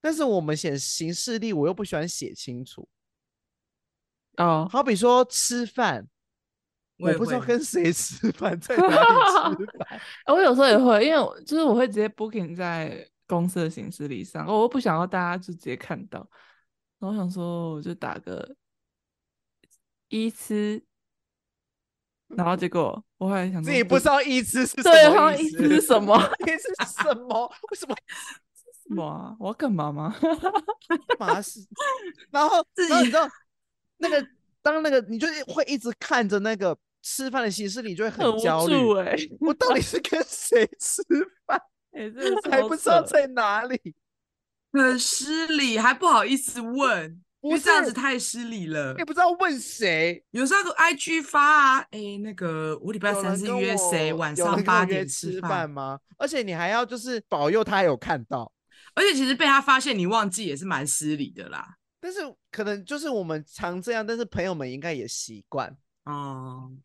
[0.00, 2.88] 但是我们写行事历，我又不喜欢写清楚。
[4.36, 6.06] 哦，好比说吃饭，
[7.02, 8.86] 我，我不知道跟谁吃饭，在哪
[9.50, 10.00] 里吃饭。
[10.32, 16.20] 我有时候也会，因为就是我会直接 booking 在公司的行事历上，我不想要大家就直接看到。
[17.00, 18.54] 然后我想说，我就打个
[20.08, 20.80] 一吃，
[22.28, 26.16] 然后结果我后来想，自己不知道一吃是什么对，然后一吃是什么？
[26.46, 27.52] 一吃是什么？
[27.70, 27.96] 为什么？
[28.86, 29.36] 什么啊？
[29.40, 30.14] 我要干嘛吗？
[30.88, 31.60] 干嘛是？
[32.30, 33.28] 然后自己你知道
[33.98, 34.24] 那个
[34.60, 38.74] 当那个你就会一直看着那个吃饭的形式，你就会很焦虑。
[39.00, 41.02] 哎、欸，我到底是跟谁吃
[41.46, 41.60] 饭？
[41.92, 43.78] 哎、欸，还不知道在哪里，
[44.72, 48.94] 很失礼，还不好意思问，因为这样子太失礼了。
[48.96, 55.98] 也不知道问谁，有时候 IG 发啊，哎、欸，那个我礼拜三是约谁晚上八点吃饭吗？
[56.16, 58.50] 而且你还要就是保佑他有看到。
[58.94, 61.76] 而且其实被他发现你忘记也是蛮失礼的啦。
[62.00, 65.68] 但是可能就是我们常这样，但是朋友们应该也习惯
[66.04, 66.82] 哦、嗯。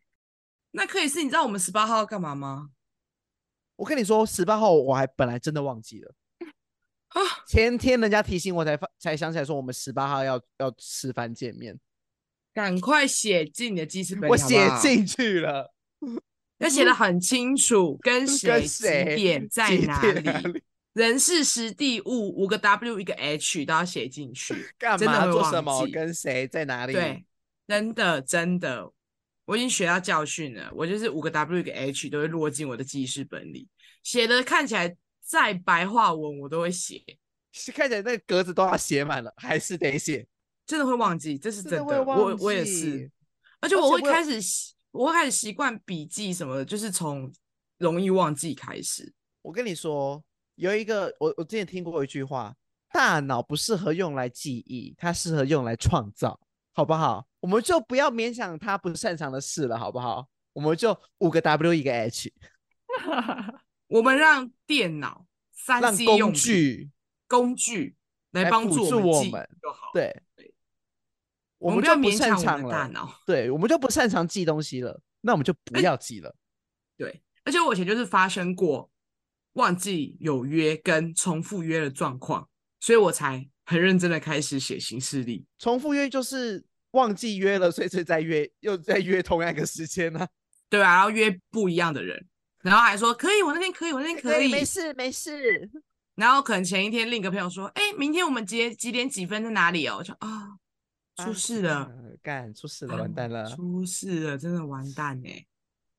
[0.72, 2.70] 那可以是，你知道我们十八号要干嘛吗？
[3.76, 6.14] 我跟你说，十八号我还本来真的忘记了。
[7.10, 11.80] 啊，前天人家提醒我才发才想起来说我们十八号要要吃饭见面。
[12.54, 15.74] 赶快写进你的记事本里，我写进去了，
[16.58, 20.64] 要写的很清楚，跟谁几点在哪里。
[20.94, 25.88] 人事时地物五个 W 一个 H 都要写进去，干嘛做什么？
[25.94, 26.94] 跟谁在哪里？
[26.94, 27.24] 对，
[27.68, 28.92] 真的真的，
[29.48, 30.72] 我已经学到教训了。
[30.76, 33.68] 我就是五个 W 一个 H 都会落进我的记事本里，
[34.04, 37.04] 写的看起来再白话文我都会写，
[37.52, 40.28] 是看起来那个格子都要写满了，还是得写，
[40.68, 41.78] 真的会忘记，这是真的。
[41.80, 43.10] 真的我我也是，
[43.62, 44.40] 而且我会开始
[44.92, 47.34] 我，我会开始习惯笔记什么的，就是从
[47.80, 49.12] 容易忘记开始。
[49.42, 50.24] 我跟你说。
[50.58, 52.52] 有一个，我我之前听过一句话，
[52.92, 56.40] 大脑不适合用来记忆，它适合用来创造，
[56.78, 57.28] 好不好？
[57.40, 60.28] 我们就不要勉强他不擅长的事了，好不好？
[60.54, 62.32] 我们就五个 W 一个 H，
[63.90, 66.92] 我们让电脑三 C 工具
[67.28, 67.96] 工具
[68.30, 69.90] 来帮助我们就好。
[69.92, 70.22] 对，
[71.58, 76.36] 我们就不擅长了大脑，对，我们就不擅长记东西了，那我们就不要记了。
[76.96, 78.92] 对，而且我以前就是发生过。
[79.54, 82.48] 忘记有约跟重复约的状况，
[82.80, 85.46] 所以我才很认真的开始写行事历。
[85.60, 90.26] 重复约就是忘记约了，所以再约，又再约同样一个时间呢？
[90.70, 92.26] 对啊，然后约不一样的人，
[92.62, 95.70] 然后还说可以，我那天可以，我那天可以，没事没事。
[96.16, 99.98] 然后可能前一天另一个朋友说，哎，明天我们几几点几分在哪里哦？
[100.00, 100.58] 我就啊，
[101.18, 101.92] 出事了，
[102.24, 105.46] 干出事了，完蛋了，出事了，真的完蛋哎，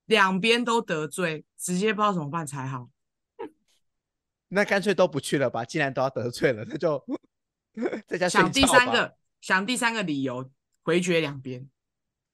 [0.06, 2.88] 两边都得罪，直接不知道怎么办才好。
[4.48, 7.02] 那干脆都不去了吧，既然都要得罪了，那就
[8.06, 10.50] 在家想第三个，想第三个理由
[10.82, 11.68] 回绝两边，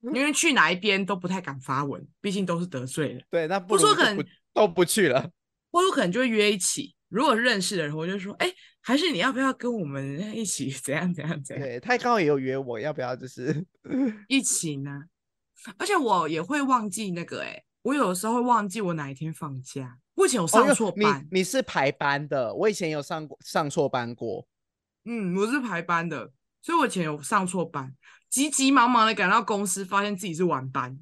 [0.01, 3.21] 因为去哪一边都不太敢发文，毕竟都是得罪了。
[3.29, 5.31] 对，那不说可能都不去了，
[5.71, 6.95] 或者可能就会约一起。
[7.09, 11.65] 如果认识的人，我就说，哎、欸，还是你要不要跟我们一起怎样怎样怎样？
[11.65, 13.65] 对，他刚好也有约我，要不要就是
[14.27, 15.03] 一起呢？
[15.77, 19.97] 而且我也会忘记那个、欸，哎，我有的时候会忘记我哪一天放假。
[20.15, 24.45] 我以前有上错班，哦、你你是排班的，我以前有上过上错班过。
[25.05, 27.95] 嗯，我是排班的，所以我以前有上错班，
[28.29, 30.99] 急急忙忙的赶到公司，发现自己是晚班，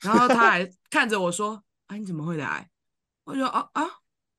[0.00, 2.68] 然后他还 看着我说：“啊，你怎么会来？”
[3.24, 3.82] 我就说：“啊啊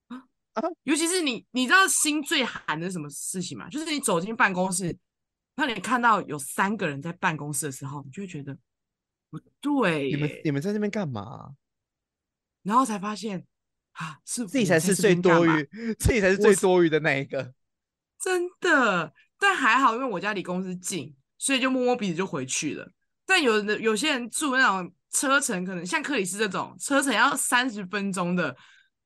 [0.10, 3.70] 啊啊！”尤其是你，你知道心最寒的是什么事情吗？
[3.70, 4.98] 就是你走进办公室，
[5.56, 8.58] 那你看到有三个人在办公室的时候，你就会觉得
[9.30, 10.12] 不对。
[10.12, 11.56] 你们你们在那边干嘛？
[12.64, 13.46] 然后才发现。
[13.94, 17.54] 啊，是自己才是最多余，自己才是最多余的那一个，
[18.22, 19.14] 真的。
[19.38, 22.92] 但还好，因为我家离公司近，所以就摸摸鼻子就回去了。
[23.26, 28.56] 但有的有些人住那种车程，可能像克里斯这种车程要三十分钟的，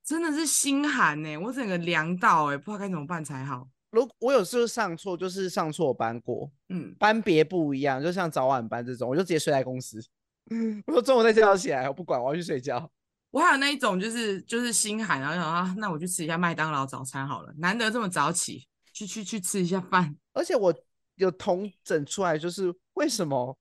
[0.03, 1.37] 真的是心寒呢。
[1.37, 3.67] 我整个凉到哎，不知道该怎么办才好。
[3.91, 9.99] 如我有时候上错，就是上错班过，嗯，班别不一样，就像早晚班这种，我就直接睡在公司。
[10.87, 12.89] 我说中午再叫起来，我不管，我要去睡觉。
[13.29, 20.15] 我还有那一种，就是就是心寒，然后想啊，那我去吃一下麦当劳早餐好了，难得这么早起，去去去吃一下饭。
[20.31, 20.73] 而且我
[21.15, 23.57] 有同整出来，就是为什么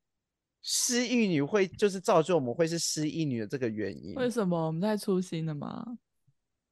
[0.63, 4.15] 失忆女会就是造就我们会是失忆女的这个原因。
[4.15, 5.85] 为什么我们太粗心了吗？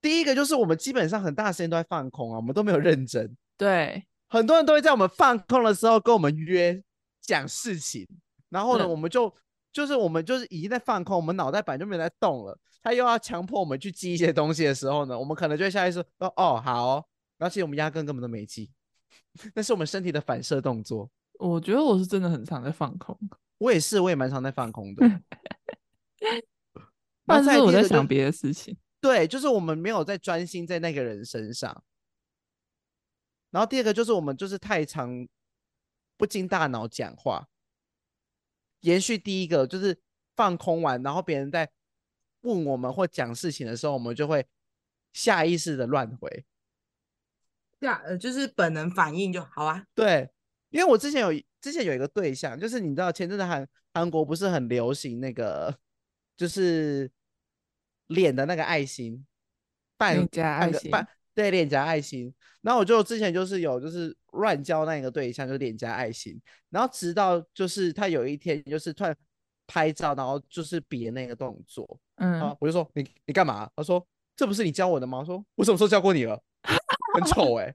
[0.01, 3.37] 第一个就是我们基本上很大时间都在放空啊，我们都没有认真。
[3.59, 6.83] 对，很多人都会在我们放空的时候跟我们约
[7.21, 8.09] 讲事情，
[8.49, 9.31] 然后呢，我们就
[9.71, 17.05] 就是我们就是已经在放空，我们脑袋本来就没有在动了，他又要强迫我们去记一些东西的时候呢，我们可能就会下意识说哦好哦，
[17.41, 18.71] 然后其实我们压根根本都没记，
[19.57, 21.11] 那是我们身体的反射动作。
[21.39, 23.19] 我觉得我是真的很常在放空，
[23.57, 25.23] 我也是，我也蛮常在放空的。
[27.25, 28.77] 但是我在想别的事情。
[29.01, 31.83] 对，就是我们没有在专心在那个人身上。
[33.51, 35.27] 然后第二个就是我们就是太常
[36.19, 37.49] 不经大脑讲话。
[38.81, 39.99] 延续第一个就是
[40.37, 41.71] 放空完，然后别人在
[42.43, 44.47] 问我们或讲事情的时候，我们就会
[45.15, 46.45] 下意识的乱回。
[47.81, 49.85] 呀，呃，就是本能反应就好啊。
[49.95, 50.29] 对，
[50.71, 55.77] 因为我之前有之前有一个对象，就是你知道前阵子韩韩国不是很流行那个，
[56.37, 57.11] 就是
[58.09, 59.27] 脸的那个爱心，
[59.97, 62.33] 半加爱心，半对脸颊爱心。
[62.61, 66.39] 然后我就之前就是有就是乱交那个对象，就是脸颊爱心。
[66.69, 69.17] 然后直到就是他有一天就是突然
[69.67, 73.71] 拍照，然后就是比那个动作，嗯，啊，我就说你你干嘛？
[73.75, 74.07] 他说
[74.37, 75.21] 这不是你教我的吗？
[75.21, 76.39] 我说我什么时候教过你了？
[77.15, 77.75] 很丑哎、欸，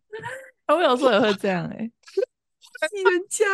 [0.76, 1.92] 我有时候也会这样哎、欸，
[3.12, 3.46] 人家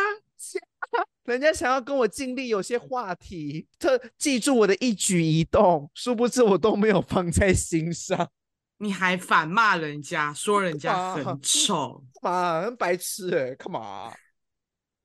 [1.24, 8.30] 人家想要跟我尽力有些话题，特记住我的一举一动，殊不知我都没有放在心上。
[8.78, 12.62] 你还反骂人家，说人家很丑，干嘛？
[12.62, 14.12] 很白痴哎、欸，干嘛？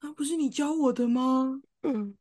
[0.01, 1.61] 那 不是你教我的吗？
[1.83, 2.15] 嗯，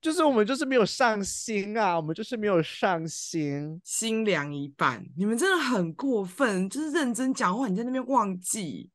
[0.00, 5.04] 就是我们就是没有上心啊，我们就是没有上心，心凉一半。
[5.16, 8.90] 你们真的很过分，就是认真讲话，你在那边忘记。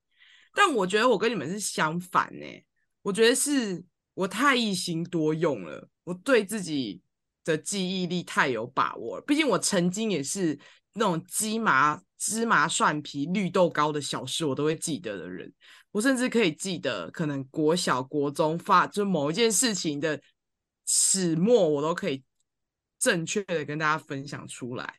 [0.53, 2.45] 但我觉得我跟你们是相反呢、
[3.01, 3.83] 我觉得是
[4.13, 7.01] 我太一心多用了，我对自己
[7.43, 9.23] 的记忆力太有把握了。
[9.25, 10.59] 毕竟我曾经也是。
[10.97, 15.51] 那种鸡麻、芝麻、蒜皮、绿豆糕的小事，我都会记得的人，
[15.91, 20.17] 我甚至可以记得，可能国小、国中发就某一件事情的
[20.85, 22.23] 始末，我都可以
[22.99, 24.95] 正确的跟大家分享出来。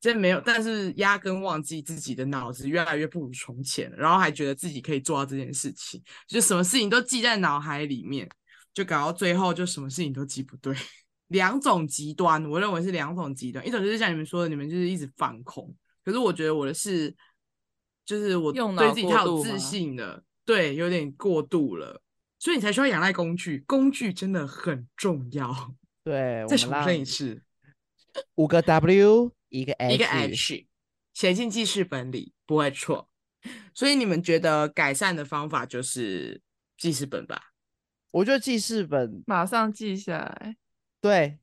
[0.00, 8.28] 真没有，但是压根忘记自己的脑子越来越不如从前，然后还觉得自己可以做到这件事情，就什么事情都记在脑海里面，
[8.74, 10.74] 就搞到最后就什么事情都记不对。
[11.28, 13.64] 两种极端，我认为是两种极端。
[13.64, 15.72] 一种就是像你们说的，你们就是一直放空。
[16.04, 17.14] 可是我觉得我的是，
[18.04, 22.02] 就是我对自己太有自信了，对，有点过度了，
[22.42, 23.62] 所以你才需要仰赖工具。
[23.68, 25.76] 工具真的很重要。
[26.02, 27.40] 对，再重申一次，
[28.34, 30.66] 五个 W，一个 H，一个 H，
[31.14, 33.08] 写进记事本里不会错。
[33.72, 36.40] 所以你们觉得改善的方法就是
[36.76, 37.52] 记事本吧？
[38.10, 40.56] 我觉得记事本马上记下来。
[41.00, 41.38] 对，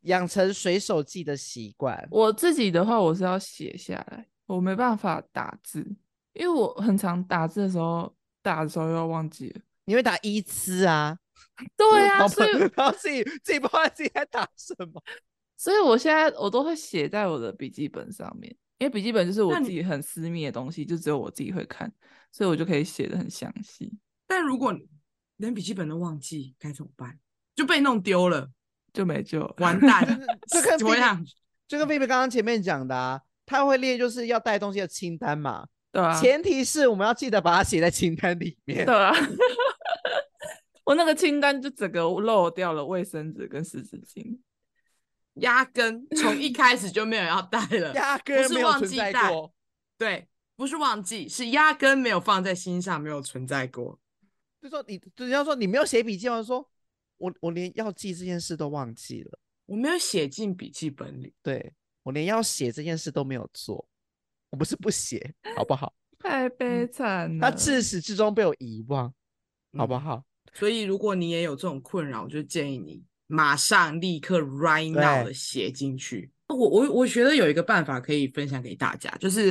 [0.00, 2.08] 养成随手记的习惯。
[2.10, 5.86] 我自己的话，我是要写下来，我没办法打字，
[6.32, 9.60] 因为我很常打字的时候，打的时候又要忘记了。
[9.88, 11.18] 你会打一次啊？
[11.76, 15.02] 对啊，所以然后自己自己不知道自己在打什么，
[15.56, 21.90] 所以我现在我都会写在我的笔记本上面，因为笔记本就是我自己很私密的东西，就只有我自己会看，
[22.30, 23.92] 所以我就可以写的很详细。
[24.26, 24.72] 但如果
[25.38, 27.18] 连笔记本都忘记该怎么办？
[27.56, 28.50] 就被弄丢了。
[28.92, 30.04] 就没救，完蛋！
[30.48, 31.24] 这跟 怎么样？
[31.66, 36.18] 就跟菲菲刚刚前面讲的啊，他会列就是要带东西的清单嘛，对啊。
[36.20, 39.12] 前提是我们要记得把它写在清单里面，对啊。
[40.88, 44.38] 我那个清单就整个漏掉了卫生纸跟湿纸巾，
[45.40, 49.28] 压根从一开始就没有要带了， 压根没有存在过。
[49.28, 49.54] 过。
[49.98, 50.26] 对，
[50.56, 54.00] 不是忘记，是压根没有放在心上，没有存在过。
[54.62, 56.42] 就说你，就要说你没有写笔记吗？
[56.42, 56.66] 说。
[57.18, 61.34] 我我连要记这件事都忘记了，我没有写进笔记本里。
[61.42, 61.74] 对，
[62.04, 63.88] 我连要写这件事都没有做，
[64.50, 65.92] 我不是不写，好不好？
[66.20, 69.12] 太悲惨了，他自始至终被我遗忘，
[69.76, 70.24] 好不好？
[70.54, 76.30] 所以如果你也有这种困扰，我就建议你马上立刻 right now 的写进去。
[76.48, 79.48] 我我我觉得有一个办法可以分享给大家，就是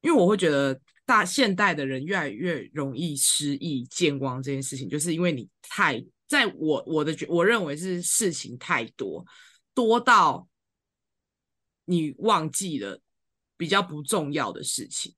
[0.00, 6.04] 因为我会觉得大现代的人越来越容易失忆、健忘这件事情，就是因为你太。
[6.28, 9.24] 在我我的觉，我认为是事情太多，
[9.72, 10.46] 多到
[11.86, 13.00] 你忘记了
[13.56, 15.14] 比较不重要的事情，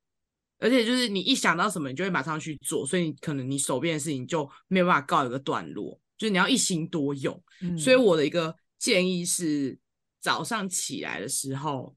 [0.60, 7.42] 而且就是你一想到什么，你就会马上去做，所以你可能你手边的事情就没有办法告一个段落，就是你要一心多用。
[7.62, 7.76] 嗯。
[7.76, 9.76] 所以我的一个建议是，
[10.20, 11.96] 早上起来的时候，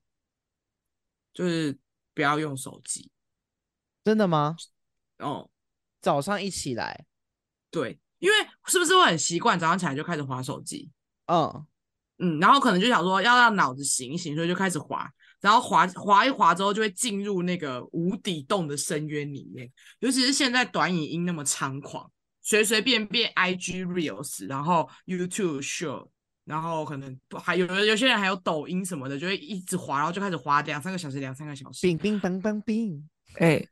[1.33, 1.77] 就是
[2.15, 3.11] 不要用手机。
[4.03, 4.55] 真的吗？
[5.19, 5.49] 哦，
[6.01, 7.05] 早上一起来，
[7.69, 7.99] 对。
[8.19, 8.35] 因为
[8.67, 10.89] 是不是会很习惯早上起来就开始划手机？
[11.25, 11.67] 嗯
[12.19, 15.11] 嗯，然后可能就想说要让脑子醒一醒，所以就开始滑，
[15.43, 19.69] 然后滑滑一滑之后就会进入那个无底洞的深渊里面。
[19.99, 22.09] 尤其是现在短影音那么猖狂，
[22.41, 26.07] 随随便便 IG Reels，然后 YouTube Short，
[26.45, 33.67] 然后可能还有有些人还有抖音什么的，就会一直滑，然后就开始滑两三个小时，两三个小时，冰冰冰冰冰，哎，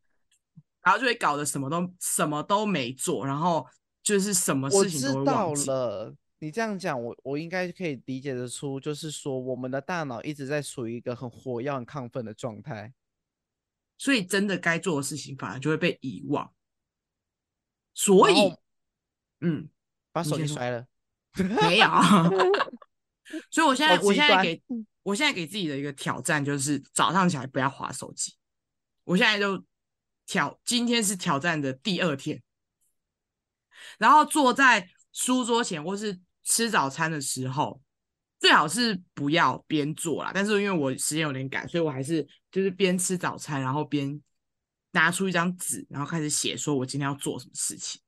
[0.83, 3.65] 然后就会搞得什么都什么都没做，然后
[4.03, 6.13] 就是什么事情都会忘了，
[6.43, 12.91] 你这样讲，我我应该可以理解得出，就是说我们的大脑一直在处于一个很活跃、很亢奋的状态，
[13.95, 16.51] 所以真的该做的事情反而就会被遗忘。
[17.93, 18.55] 所以，
[19.41, 19.69] 嗯，
[20.11, 20.87] 把手机摔了。
[21.35, 21.87] 没有，
[23.51, 24.63] 所以我现在，我现在给，
[25.03, 28.33] 我现在给自己的一个挑战就是早上起来不要滑手机。
[29.03, 29.63] 我现在就
[30.25, 32.41] 挑，今天是挑战的第二天，
[33.99, 37.81] 然后坐在书桌前或是吃早餐的时候，
[38.39, 40.31] 最好是不要边做啦。
[40.33, 44.21] 但是因为我时间有点赶，所以我还是就是边吃早餐，然后边
[44.91, 48.01] 拿出一张纸，然后开始写，说我今天要做什么事情，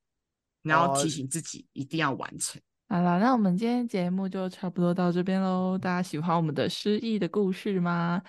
[0.61, 2.61] 然后提醒自己一定要完成。
[2.89, 5.77] 好了，那我们今天节目就差不多到这边喽。
[5.77, 8.21] 大家喜欢我们的失忆的故事吗？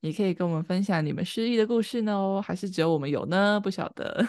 [0.00, 3.60] 也可以跟我们分享你们失忆的故事呢，还是只有我们有呢？
[3.60, 4.26] 不晓得，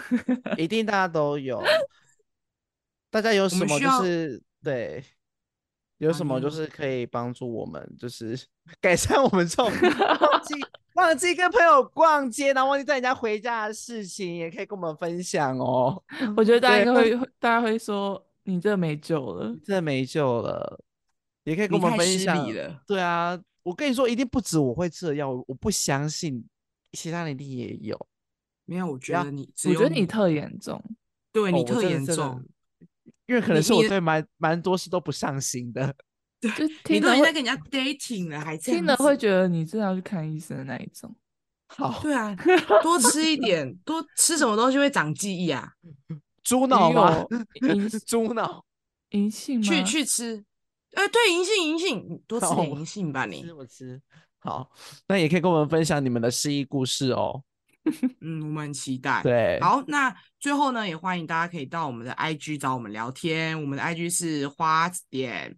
[0.58, 1.62] 一定大家都有。
[3.10, 5.04] 大家有什么就是对，
[6.02, 8.40] 有什么就是可以帮助我们，就是
[8.82, 10.54] 改善我们这种忘记
[10.96, 16.04] 忘记跟朋友逛街，然后忘记带人家回家的事情，也可以跟我们分享哦。
[16.36, 18.26] 我觉得大家应该会，大家会说。
[18.44, 20.84] 你这没救了，这没救了，
[21.44, 22.44] 也可以跟我们分享。
[22.88, 26.44] 对啊，我跟你说，一定不止我会这样，我不相信
[26.94, 28.08] 其他人一定也有。
[28.66, 30.84] 没有，我觉得你，我觉得你特严重，
[31.32, 32.44] 对你特严重，
[33.32, 35.96] 因为可能是我对蛮蛮多事都不上心的。
[36.42, 36.52] 对，
[36.90, 41.16] 你都已经在跟人家 dating 了，还听了会觉得你真的要去看医生的那一种。
[41.68, 42.36] 好，对啊，
[42.84, 45.72] 多吃一点，多吃什么东西会长记忆啊？
[46.44, 47.24] 猪脑吗？
[47.62, 48.66] 银猪脑，
[49.12, 49.66] 银杏吗？
[49.66, 50.44] 去去吃，
[50.96, 53.44] 呃，对，银杏银杏，多吃点银杏吧，你。
[53.44, 54.02] 吃我吃。
[54.40, 54.70] 好，
[55.08, 57.42] 那也可以跟我们分享你们的失忆故事哦。
[58.22, 59.22] 嗯，我们很期待。
[59.24, 65.58] 对，好，那最后呢，也欢迎大家可以到我们的 IG 找我们聊天，我们的 IG 是 What 点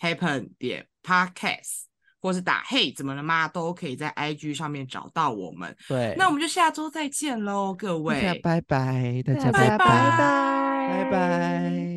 [0.00, 1.84] Happen 点 Podcast。
[2.20, 3.46] 或是打嘿，怎么了吗？
[3.46, 5.76] 都可以在 IG 上面找到我们。
[5.86, 11.04] 对，那我们就下周再见喽，各位，拜拜，大家拜拜，拜拜。
[11.04, 11.93] 拜拜。